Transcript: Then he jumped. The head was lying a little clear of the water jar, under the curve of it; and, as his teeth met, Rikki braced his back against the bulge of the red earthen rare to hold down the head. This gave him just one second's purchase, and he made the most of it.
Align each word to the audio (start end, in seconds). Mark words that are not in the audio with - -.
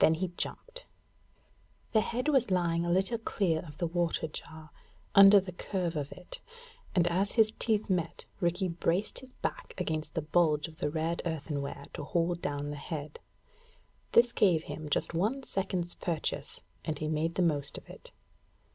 Then 0.00 0.12
he 0.12 0.28
jumped. 0.36 0.84
The 1.92 2.02
head 2.02 2.28
was 2.28 2.50
lying 2.50 2.84
a 2.84 2.90
little 2.90 3.16
clear 3.16 3.60
of 3.60 3.78
the 3.78 3.86
water 3.86 4.26
jar, 4.28 4.68
under 5.14 5.40
the 5.40 5.50
curve 5.50 5.96
of 5.96 6.12
it; 6.12 6.40
and, 6.94 7.06
as 7.06 7.32
his 7.40 7.54
teeth 7.58 7.88
met, 7.88 8.26
Rikki 8.38 8.68
braced 8.68 9.20
his 9.20 9.32
back 9.40 9.72
against 9.78 10.12
the 10.12 10.20
bulge 10.20 10.68
of 10.68 10.76
the 10.80 10.90
red 10.90 11.22
earthen 11.24 11.62
rare 11.62 11.86
to 11.94 12.04
hold 12.04 12.42
down 12.42 12.68
the 12.68 12.76
head. 12.76 13.18
This 14.12 14.30
gave 14.30 14.64
him 14.64 14.90
just 14.90 15.14
one 15.14 15.42
second's 15.42 15.94
purchase, 15.94 16.60
and 16.84 16.98
he 16.98 17.08
made 17.08 17.36
the 17.36 17.40
most 17.40 17.78
of 17.78 17.88
it. 17.88 18.10